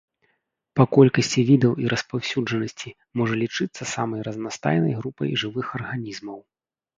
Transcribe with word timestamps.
Па 0.77 0.83
колькасці 0.95 1.43
відаў 1.49 1.73
і 1.83 1.91
распаўсюджанасці 1.93 2.89
можа 3.21 3.33
лічыцца 3.43 3.83
самай 3.93 4.25
разнастайнай 4.29 4.97
групай 5.03 5.29
жывых 5.43 5.67
арганізмаў. 5.83 6.39